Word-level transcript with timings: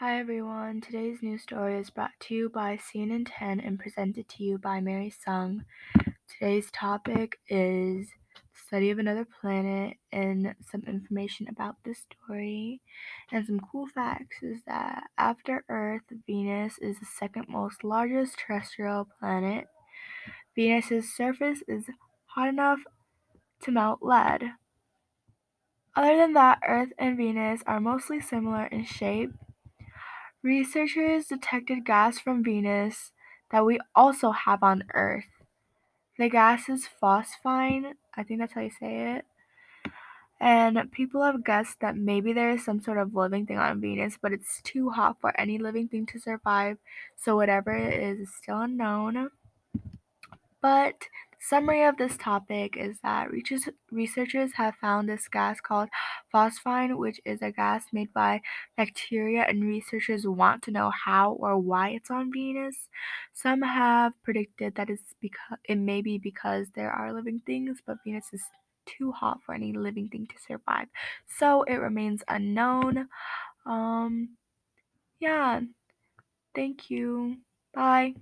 Hi 0.00 0.18
everyone, 0.18 0.80
today's 0.80 1.22
news 1.22 1.42
story 1.42 1.78
is 1.78 1.88
brought 1.88 2.18
to 2.22 2.34
you 2.34 2.48
by 2.48 2.76
CNN 2.76 3.28
10 3.30 3.60
and 3.60 3.78
presented 3.78 4.28
to 4.30 4.42
you 4.42 4.58
by 4.58 4.80
Mary 4.80 5.08
Sung. 5.08 5.64
Today's 6.28 6.68
topic 6.72 7.38
is 7.48 8.08
study 8.52 8.90
of 8.90 8.98
another 8.98 9.24
planet 9.24 9.98
and 10.10 10.56
some 10.68 10.82
information 10.88 11.46
about 11.48 11.76
this 11.84 12.04
story. 12.10 12.80
And 13.30 13.46
some 13.46 13.60
cool 13.70 13.86
facts 13.86 14.42
is 14.42 14.62
that 14.66 15.04
after 15.16 15.64
Earth, 15.68 16.02
Venus 16.26 16.76
is 16.78 16.98
the 16.98 17.06
second 17.06 17.46
most 17.48 17.84
largest 17.84 18.36
terrestrial 18.36 19.06
planet. 19.20 19.66
Venus's 20.56 21.14
surface 21.14 21.62
is 21.68 21.84
hot 22.26 22.48
enough 22.48 22.80
to 23.62 23.70
melt 23.70 24.00
lead. 24.02 24.42
Other 25.94 26.16
than 26.16 26.32
that, 26.32 26.58
Earth 26.66 26.90
and 26.98 27.16
Venus 27.16 27.62
are 27.64 27.78
mostly 27.78 28.20
similar 28.20 28.66
in 28.66 28.84
shape 28.84 29.30
Researchers 30.44 31.26
detected 31.26 31.84
gas 31.84 32.20
from 32.20 32.44
Venus 32.44 33.10
that 33.50 33.64
we 33.64 33.80
also 33.96 34.30
have 34.30 34.62
on 34.62 34.84
Earth. 34.94 35.24
The 36.18 36.28
gas 36.28 36.68
is 36.68 36.86
phosphine, 37.02 37.94
I 38.14 38.22
think 38.22 38.38
that's 38.40 38.52
how 38.52 38.60
you 38.60 38.70
say 38.70 39.16
it. 39.16 39.24
And 40.38 40.92
people 40.92 41.22
have 41.22 41.44
guessed 41.44 41.80
that 41.80 41.96
maybe 41.96 42.34
there 42.34 42.50
is 42.50 42.64
some 42.64 42.80
sort 42.80 42.98
of 42.98 43.14
living 43.14 43.46
thing 43.46 43.56
on 43.56 43.80
Venus, 43.80 44.18
but 44.20 44.32
it's 44.32 44.60
too 44.60 44.90
hot 44.90 45.18
for 45.18 45.32
any 45.40 45.56
living 45.56 45.88
thing 45.88 46.04
to 46.06 46.20
survive, 46.20 46.76
so 47.16 47.36
whatever 47.36 47.72
it 47.72 48.02
is 48.02 48.20
is 48.20 48.34
still 48.36 48.60
unknown. 48.60 49.30
But 50.60 51.08
summary 51.48 51.84
of 51.84 51.96
this 51.96 52.16
topic 52.16 52.76
is 52.76 52.98
that 53.02 53.28
researchers 53.90 54.52
have 54.54 54.74
found 54.76 55.08
this 55.08 55.28
gas 55.28 55.60
called 55.60 55.88
phosphine, 56.32 56.96
which 56.96 57.20
is 57.24 57.42
a 57.42 57.50
gas 57.52 57.86
made 57.92 58.12
by 58.12 58.40
bacteria, 58.76 59.42
and 59.42 59.64
researchers 59.64 60.26
want 60.26 60.62
to 60.64 60.70
know 60.70 60.90
how 61.04 61.32
or 61.32 61.58
why 61.58 61.90
it's 61.90 62.10
on 62.10 62.32
Venus. 62.32 62.88
Some 63.32 63.62
have 63.62 64.12
predicted 64.22 64.74
that 64.76 64.90
it's 64.90 65.14
because 65.20 65.58
it 65.64 65.76
may 65.76 66.02
be 66.02 66.18
because 66.18 66.68
there 66.74 66.90
are 66.90 67.12
living 67.12 67.40
things, 67.46 67.78
but 67.86 67.98
Venus 68.04 68.26
is 68.32 68.42
too 68.86 69.12
hot 69.12 69.38
for 69.44 69.54
any 69.54 69.72
living 69.72 70.08
thing 70.08 70.26
to 70.26 70.34
survive. 70.46 70.88
So 71.26 71.62
it 71.64 71.76
remains 71.76 72.22
unknown. 72.28 73.08
Um 73.66 74.36
yeah. 75.20 75.60
Thank 76.54 76.90
you. 76.90 77.38
Bye. 77.74 78.14